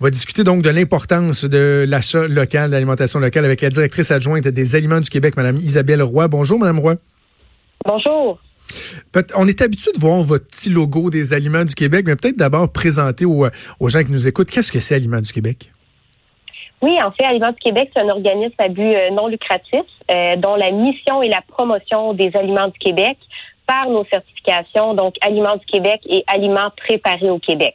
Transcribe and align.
On 0.00 0.06
va 0.06 0.10
discuter 0.10 0.44
donc 0.44 0.62
de 0.62 0.70
l'importance 0.70 1.44
de 1.44 1.84
l'achat 1.86 2.26
local, 2.26 2.70
l'alimentation 2.70 3.18
locale 3.18 3.44
avec 3.44 3.60
la 3.60 3.68
directrice 3.68 4.10
adjointe 4.10 4.48
des 4.48 4.74
Aliments 4.74 5.00
du 5.00 5.10
Québec, 5.10 5.36
Mme 5.36 5.58
Isabelle 5.58 6.02
Roy. 6.02 6.26
Bonjour, 6.26 6.58
Mme 6.58 6.78
Roy. 6.78 6.94
Bonjour. 7.84 8.38
On 9.36 9.46
est 9.46 9.60
habitué 9.60 9.92
de 9.92 10.00
voir 10.00 10.22
votre 10.22 10.46
petit 10.46 10.70
logo 10.70 11.10
des 11.10 11.34
Aliments 11.34 11.66
du 11.66 11.74
Québec, 11.74 12.06
mais 12.06 12.16
peut-être 12.16 12.38
d'abord 12.38 12.72
présenter 12.72 13.26
aux, 13.26 13.44
gens 13.90 14.02
qui 14.02 14.10
nous 14.10 14.26
écoutent, 14.26 14.48
qu'est-ce 14.48 14.72
que 14.72 14.80
c'est 14.80 14.94
Aliments 14.94 15.20
du 15.20 15.34
Québec? 15.34 15.70
Oui, 16.80 16.96
en 17.04 17.10
fait, 17.10 17.26
Aliments 17.26 17.52
du 17.52 17.58
Québec, 17.58 17.90
c'est 17.92 18.00
un 18.00 18.08
organisme 18.08 18.54
à 18.56 18.68
but 18.68 18.80
euh, 18.80 19.10
non 19.10 19.26
lucratif 19.26 19.84
euh, 20.10 20.36
dont 20.36 20.54
la 20.54 20.70
mission 20.70 21.22
est 21.22 21.28
la 21.28 21.42
promotion 21.46 22.14
des 22.14 22.30
aliments 22.34 22.68
du 22.68 22.78
Québec 22.78 23.18
par 23.66 23.90
nos 23.90 24.06
certifications, 24.06 24.94
donc 24.94 25.16
Aliments 25.20 25.58
du 25.58 25.66
Québec 25.66 26.00
et 26.06 26.24
Aliments 26.26 26.70
préparés 26.88 27.28
au 27.28 27.38
Québec. 27.38 27.74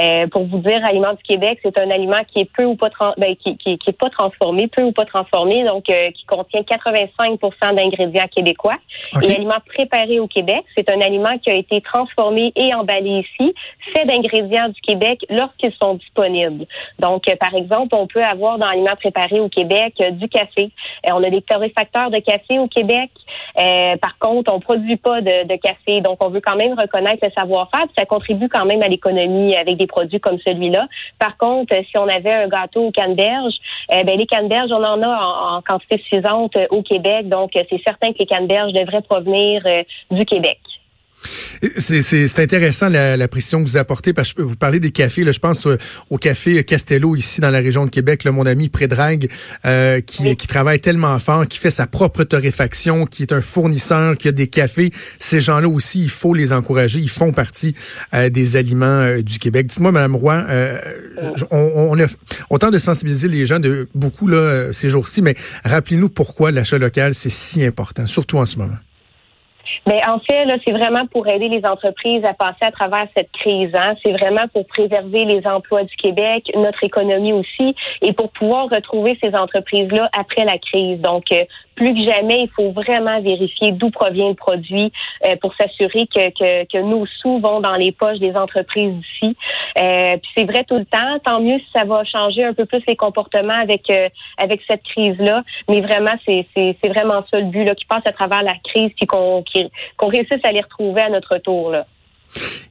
Euh, 0.00 0.26
pour 0.28 0.44
vous 0.46 0.58
dire, 0.58 0.80
Aliment 0.88 1.12
du 1.12 1.22
Québec, 1.22 1.58
c'est 1.62 1.78
un 1.78 1.90
aliment 1.90 2.22
qui 2.32 2.40
est 2.40 2.50
peu 2.50 2.64
ou 2.64 2.76
pas 2.76 2.88
ben, 3.18 3.36
qui, 3.36 3.56
qui, 3.58 3.78
qui, 3.78 3.90
est 3.90 3.98
pas 3.98 4.08
transformé, 4.08 4.68
peu 4.68 4.82
ou 4.82 4.92
pas 4.92 5.04
transformé, 5.04 5.64
donc 5.64 5.88
euh, 5.90 6.10
qui 6.12 6.24
contient 6.24 6.62
85% 6.62 7.74
d'ingrédients 7.74 8.26
québécois. 8.34 8.76
Et 9.22 9.34
aliment 9.34 9.60
préparé 9.66 10.18
au 10.18 10.26
Québec, 10.26 10.64
c'est 10.74 10.88
un 10.88 11.00
aliment 11.00 11.36
qui 11.38 11.50
a 11.50 11.54
été 11.54 11.80
transformé 11.82 12.52
et 12.56 12.74
emballé 12.74 13.24
ici, 13.24 13.54
fait 13.94 14.06
d'ingrédients 14.06 14.68
du 14.68 14.80
Québec 14.80 15.20
lorsqu'ils 15.28 15.74
sont 15.74 15.94
disponibles. 15.94 16.66
Donc, 16.98 17.28
euh, 17.28 17.36
par 17.36 17.54
exemple, 17.54 17.94
on 17.94 18.06
peut 18.06 18.22
avoir 18.22 18.58
dans 18.58 18.66
aliment 18.66 18.96
préparé 18.96 19.40
au 19.40 19.48
Québec 19.48 20.02
du 20.12 20.28
café. 20.28 20.70
on 21.10 21.22
a 21.22 21.30
des 21.30 21.42
torréfacteurs 21.42 22.10
de 22.10 22.18
café 22.18 22.58
au 22.58 22.66
Québec. 22.66 23.10
par 23.54 24.18
contre, 24.18 24.52
on 24.52 24.60
produit 24.60 24.96
pas 24.96 25.20
de, 25.20 25.46
de, 25.46 25.56
café, 25.56 26.00
donc 26.00 26.24
on 26.24 26.30
veut 26.30 26.40
quand 26.40 26.56
même 26.56 26.72
reconnaître 26.78 27.18
le 27.22 27.30
savoir-faire. 27.30 27.86
Ça 27.98 28.06
contribue 28.06 28.48
quand 28.48 28.64
même 28.64 28.82
à 28.82 28.88
l'économie 28.88 29.54
avec 29.56 29.76
des 29.76 29.81
produits 29.86 30.20
comme 30.20 30.38
celui-là. 30.38 30.86
Par 31.18 31.36
contre, 31.36 31.74
si 31.90 31.96
on 31.98 32.08
avait 32.08 32.32
un 32.32 32.48
gâteau 32.48 32.86
aux 32.86 32.90
canneberges, 32.90 33.54
eh 33.94 34.04
ben 34.04 34.18
les 34.18 34.26
canneberges, 34.26 34.70
on 34.72 34.82
en 34.82 35.02
a 35.02 35.56
en, 35.56 35.62
quantité 35.62 35.98
suffisante 35.98 36.56
euh, 36.56 36.66
au 36.70 36.82
Québec. 36.82 37.28
Donc, 37.28 37.50
c'est 37.54 37.82
certain 37.86 38.12
que 38.12 38.18
les 38.18 38.26
canneberges 38.26 38.72
devraient 38.72 39.02
provenir 39.02 39.62
euh, 39.66 39.82
du 40.10 40.24
Québec. 40.24 40.58
C'est 41.78 42.38
intéressant 42.38 42.88
la, 42.88 43.16
la, 43.16 43.28
précision 43.28 43.62
que 43.62 43.68
vous 43.68 43.76
apportez 43.76 44.12
parce 44.12 44.32
que 44.32 44.42
vous 44.42 44.56
parlez 44.56 44.80
des 44.80 44.90
cafés. 44.90 45.24
Là, 45.24 45.32
je 45.32 45.38
pense 45.38 45.66
euh, 45.66 45.78
au 46.10 46.18
café 46.18 46.64
Castello 46.64 47.16
ici 47.16 47.40
dans 47.40 47.50
la 47.50 47.60
région 47.60 47.84
de 47.84 47.90
Québec. 47.90 48.24
Là, 48.24 48.32
mon 48.32 48.46
ami 48.46 48.68
Prédrague 48.68 49.28
euh, 49.64 50.00
qui, 50.00 50.34
qui 50.36 50.46
travaille 50.46 50.80
tellement 50.80 51.18
fort, 51.18 51.46
qui 51.46 51.58
fait 51.58 51.70
sa 51.70 51.86
propre 51.86 52.24
torréfaction, 52.24 53.06
qui 53.06 53.22
est 53.22 53.32
un 53.32 53.40
fournisseur, 53.40 54.16
qui 54.16 54.28
a 54.28 54.32
des 54.32 54.48
cafés. 54.48 54.90
Ces 55.18 55.40
gens-là 55.40 55.68
aussi, 55.68 56.02
il 56.02 56.10
faut 56.10 56.34
les 56.34 56.52
encourager. 56.52 56.98
Ils 56.98 57.10
font 57.10 57.32
partie 57.32 57.74
euh, 58.14 58.28
des 58.28 58.56
aliments 58.56 58.86
euh, 58.86 59.22
du 59.22 59.38
Québec. 59.38 59.66
Dites-moi, 59.66 59.92
Madame 59.92 60.16
Roy, 60.16 60.44
on, 61.50 61.58
on, 61.90 62.00
a, 62.00 62.06
on 62.50 62.58
tente 62.58 62.72
de 62.72 62.78
sensibiliser 62.78 63.28
les 63.28 63.46
gens 63.46 63.60
de 63.60 63.88
beaucoup 63.94 64.26
là 64.26 64.72
ces 64.72 64.90
jours-ci, 64.90 65.22
mais 65.22 65.36
rappelez-nous 65.64 66.08
pourquoi 66.08 66.50
l'achat 66.50 66.78
local 66.78 67.14
c'est 67.14 67.30
si 67.30 67.64
important, 67.64 68.06
surtout 68.06 68.38
en 68.38 68.46
ce 68.46 68.58
moment. 68.58 68.78
Mais 69.86 70.00
en 70.06 70.18
fait, 70.18 70.44
là, 70.44 70.56
c'est 70.66 70.72
vraiment 70.72 71.06
pour 71.06 71.26
aider 71.28 71.48
les 71.48 71.64
entreprises 71.64 72.24
à 72.24 72.34
passer 72.34 72.62
à 72.62 72.70
travers 72.70 73.06
cette 73.16 73.30
crise. 73.32 73.70
Hein. 73.74 73.94
C'est 74.04 74.12
vraiment 74.12 74.46
pour 74.52 74.66
préserver 74.66 75.24
les 75.24 75.46
emplois 75.46 75.84
du 75.84 75.96
Québec, 75.96 76.50
notre 76.54 76.84
économie 76.84 77.32
aussi, 77.32 77.74
et 78.00 78.12
pour 78.12 78.30
pouvoir 78.30 78.68
retrouver 78.68 79.18
ces 79.22 79.34
entreprises-là 79.34 80.08
après 80.18 80.44
la 80.44 80.58
crise. 80.58 81.00
Donc, 81.00 81.24
euh, 81.32 81.44
plus 81.74 81.94
que 81.94 82.12
jamais, 82.12 82.42
il 82.42 82.50
faut 82.54 82.70
vraiment 82.70 83.20
vérifier 83.20 83.72
d'où 83.72 83.90
provient 83.90 84.28
le 84.28 84.34
produit 84.34 84.92
euh, 85.26 85.36
pour 85.36 85.54
s'assurer 85.54 86.06
que, 86.06 86.30
que, 86.30 86.64
que, 86.64 86.78
nos 86.78 87.06
sous 87.06 87.38
vont 87.38 87.60
dans 87.60 87.74
les 87.74 87.92
poches 87.92 88.18
des 88.18 88.34
entreprises 88.34 88.94
d'ici. 88.94 89.36
Euh, 89.82 90.16
puis 90.16 90.30
c'est 90.36 90.44
vrai 90.44 90.64
tout 90.64 90.76
le 90.76 90.84
temps. 90.84 91.18
Tant 91.24 91.40
mieux 91.40 91.58
si 91.58 91.66
ça 91.74 91.84
va 91.84 92.04
changer 92.04 92.44
un 92.44 92.54
peu 92.54 92.66
plus 92.66 92.82
les 92.86 92.96
comportements 92.96 93.60
avec 93.60 93.88
euh, 93.90 94.08
avec 94.38 94.60
cette 94.66 94.82
crise-là. 94.82 95.42
Mais 95.68 95.80
vraiment, 95.80 96.14
c'est, 96.26 96.46
c'est, 96.54 96.76
c'est 96.82 96.90
vraiment 96.90 97.24
ça 97.30 97.38
le 97.38 97.46
but 97.46 97.64
là, 97.64 97.74
qui 97.74 97.84
passe 97.84 98.02
à 98.06 98.12
travers 98.12 98.42
la 98.42 98.54
crise 98.64 98.90
puis 98.96 99.06
qu'on 99.06 99.44
qu'on 99.96 100.08
réussisse 100.08 100.44
à 100.44 100.52
les 100.52 100.60
retrouver 100.60 101.02
à 101.02 101.08
notre 101.08 101.38
tour 101.38 101.70
là. 101.70 101.86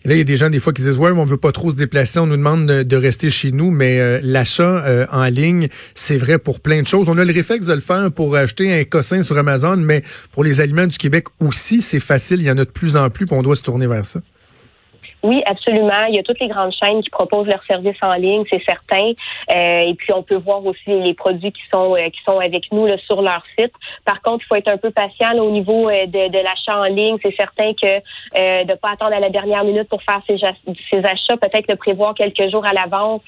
Et 0.03 0.07
là, 0.07 0.15
il 0.15 0.17
y 0.17 0.21
a 0.21 0.23
des 0.23 0.37
gens 0.37 0.49
des 0.49 0.59
fois 0.59 0.73
qui 0.73 0.81
disent 0.81 0.97
ouais, 0.97 1.13
mais 1.13 1.19
on 1.19 1.25
veut 1.25 1.37
pas 1.37 1.51
trop 1.51 1.71
se 1.71 1.75
déplacer, 1.75 2.19
on 2.19 2.27
nous 2.27 2.37
demande 2.37 2.65
de, 2.65 2.95
rester 2.95 3.29
chez 3.29 3.51
nous, 3.51 3.71
mais 3.71 3.99
euh, 3.99 4.19
l'achat 4.23 4.85
euh, 4.85 5.05
en 5.11 5.25
ligne, 5.25 5.69
c'est 5.95 6.17
vrai 6.17 6.39
pour 6.39 6.59
plein 6.59 6.81
de 6.81 6.87
choses. 6.87 7.09
On 7.09 7.17
a 7.17 7.25
le 7.25 7.33
réflexe 7.33 7.65
de 7.65 7.73
le 7.73 7.79
faire 7.79 8.11
pour 8.11 8.35
acheter 8.35 8.73
un 8.73 8.83
cossin 8.83 9.23
sur 9.23 9.37
Amazon, 9.37 9.77
mais 9.77 10.03
pour 10.31 10.43
les 10.43 10.61
aliments 10.61 10.87
du 10.87 10.97
Québec 10.97 11.25
aussi, 11.39 11.81
c'est 11.81 11.99
facile. 11.99 12.41
Il 12.41 12.45
y 12.45 12.51
en 12.51 12.57
a 12.57 12.65
de 12.65 12.69
plus 12.69 12.97
en 12.97 13.09
plus, 13.09 13.25
puis 13.25 13.35
on 13.35 13.43
doit 13.43 13.55
se 13.55 13.63
tourner 13.63 13.87
vers 13.87 14.05
ça. 14.05 14.21
Oui, 15.23 15.43
absolument. 15.45 16.05
Il 16.09 16.15
y 16.15 16.19
a 16.19 16.23
toutes 16.23 16.39
les 16.39 16.47
grandes 16.47 16.73
chaînes 16.73 17.01
qui 17.03 17.09
proposent 17.11 17.47
leurs 17.47 17.61
services 17.61 17.97
en 18.01 18.13
ligne, 18.13 18.43
c'est 18.49 18.63
certain. 18.63 19.11
Euh, 19.55 19.79
et 19.81 19.93
puis 19.93 20.11
on 20.13 20.23
peut 20.23 20.35
voir 20.35 20.65
aussi 20.65 20.79
les 20.87 21.13
produits 21.13 21.51
qui 21.51 21.61
sont 21.71 21.93
euh, 21.95 22.09
qui 22.09 22.19
sont 22.25 22.39
avec 22.39 22.71
nous 22.71 22.87
là, 22.87 22.97
sur 23.05 23.21
leur 23.21 23.43
site. 23.57 23.71
Par 24.03 24.21
contre, 24.21 24.43
il 24.43 24.47
faut 24.47 24.55
être 24.55 24.67
un 24.67 24.77
peu 24.77 24.89
patient 24.89 25.37
au 25.37 25.51
niveau 25.51 25.89
euh, 25.89 26.07
de, 26.07 26.29
de 26.29 26.37
l'achat 26.39 26.75
en 26.75 26.85
ligne. 26.85 27.17
C'est 27.21 27.35
certain 27.35 27.73
que 27.73 27.97
euh, 28.39 28.63
de 28.63 28.73
pas 28.73 28.91
attendre 28.93 29.13
à 29.13 29.19
la 29.19 29.29
dernière 29.29 29.63
minute 29.63 29.87
pour 29.89 30.01
faire 30.01 30.21
ses, 30.25 30.43
achats, 30.43 31.37
peut-être 31.37 31.67
le 31.67 31.75
prévoir 31.75 32.15
quelques 32.15 32.49
jours 32.49 32.65
à 32.65 32.73
l'avance, 32.73 33.21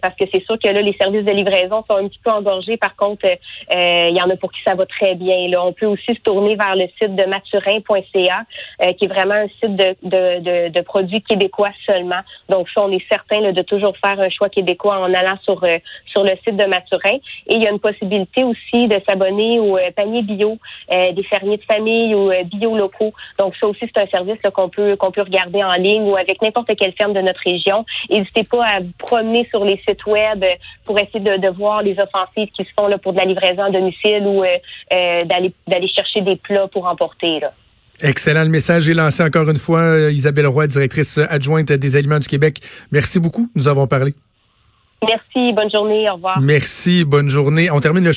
parce 0.00 0.14
que 0.16 0.24
c'est 0.32 0.44
sûr 0.44 0.58
que 0.58 0.68
là 0.70 0.80
les 0.80 0.92
services 0.94 1.24
de 1.24 1.32
livraison 1.32 1.84
sont 1.88 1.96
un 1.96 2.08
petit 2.08 2.20
peu 2.24 2.30
engorgés. 2.30 2.76
Par 2.76 2.96
contre, 2.96 3.26
il 3.70 4.16
y 4.16 4.22
en 4.22 4.30
a 4.30 4.36
pour 4.36 4.52
qui 4.52 4.60
ça 4.66 4.74
va 4.74 4.86
très 4.86 5.14
bien. 5.14 5.48
Là, 5.48 5.64
on 5.64 5.72
peut 5.72 5.86
aussi 5.86 6.14
se 6.14 6.20
tourner 6.20 6.56
vers 6.56 6.76
le 6.76 6.86
site 6.98 7.14
de 7.14 7.24
maturin.ca, 7.24 8.44
qui 8.94 9.04
est 9.04 9.08
vraiment 9.08 9.34
un 9.34 9.48
site 9.60 9.76
de 9.76 9.96
de, 10.02 10.40
de, 10.40 10.68
de 10.68 10.80
produits 10.80 11.22
qui 11.22 11.33
québécois 11.34 11.72
seulement. 11.84 12.20
Donc 12.48 12.68
ça, 12.70 12.82
on 12.82 12.90
est 12.90 13.04
certain 13.10 13.52
de 13.52 13.62
toujours 13.62 13.94
faire 14.04 14.18
un 14.20 14.30
choix 14.30 14.48
québécois 14.48 14.98
en 14.98 15.12
allant 15.12 15.36
sur 15.42 15.62
euh, 15.64 15.78
sur 16.06 16.22
le 16.22 16.32
site 16.44 16.56
de 16.56 16.64
Maturin. 16.64 17.18
Et 17.48 17.54
il 17.56 17.62
y 17.62 17.66
a 17.66 17.70
une 17.70 17.80
possibilité 17.80 18.44
aussi 18.44 18.88
de 18.88 19.00
s'abonner 19.06 19.58
au 19.58 19.76
euh, 19.76 19.90
panier 19.96 20.22
bio 20.22 20.58
euh, 20.90 21.12
des 21.12 21.22
fermiers 21.24 21.56
de 21.56 21.64
famille 21.64 22.14
ou 22.14 22.30
bio 22.44 22.76
locaux. 22.76 23.12
Donc 23.38 23.56
ça 23.56 23.66
aussi, 23.66 23.80
c'est 23.80 24.00
un 24.00 24.06
service 24.06 24.38
qu'on 24.54 24.68
peut 24.68 24.96
qu'on 24.96 25.10
peut 25.10 25.22
regarder 25.22 25.62
en 25.64 25.72
ligne 25.72 26.04
ou 26.04 26.16
avec 26.16 26.40
n'importe 26.40 26.74
quelle 26.76 26.92
ferme 26.92 27.12
de 27.12 27.20
notre 27.20 27.40
région. 27.44 27.84
N'hésitez 28.10 28.44
pas 28.44 28.64
à 28.64 28.80
vous 28.80 28.92
promener 28.98 29.46
sur 29.50 29.64
les 29.64 29.78
sites 29.78 30.06
web 30.06 30.44
pour 30.84 30.98
essayer 30.98 31.20
de, 31.20 31.36
de 31.36 31.48
voir 31.48 31.82
les 31.82 31.98
offensives 31.98 32.50
qui 32.56 32.64
se 32.64 32.70
font 32.78 32.86
là, 32.86 32.98
pour 32.98 33.12
de 33.12 33.18
la 33.18 33.24
livraison 33.24 33.62
à 33.64 33.70
domicile 33.70 34.26
ou 34.26 34.44
d'aller 34.90 35.52
d'aller 35.66 35.88
chercher 35.88 36.20
des 36.20 36.36
plats 36.36 36.68
pour 36.68 36.86
emporter. 36.86 37.40
Là. 37.40 37.52
Excellent. 38.02 38.42
Le 38.42 38.50
message 38.50 38.88
est 38.88 38.94
lancé 38.94 39.22
encore 39.22 39.48
une 39.48 39.56
fois. 39.56 39.80
Euh, 39.80 40.12
Isabelle 40.12 40.46
Roy, 40.46 40.66
directrice 40.66 41.18
adjointe 41.18 41.72
des 41.72 41.96
Aliments 41.96 42.18
du 42.18 42.28
Québec. 42.28 42.58
Merci 42.90 43.18
beaucoup. 43.18 43.48
Nous 43.54 43.68
avons 43.68 43.86
parlé. 43.86 44.14
Merci. 45.06 45.52
Bonne 45.52 45.70
journée. 45.70 46.08
Au 46.10 46.14
revoir. 46.14 46.40
Merci. 46.40 47.04
Bonne 47.04 47.28
journée. 47.28 47.70
On 47.70 47.80
termine 47.80 48.04
le 48.04 48.10
show. 48.10 48.12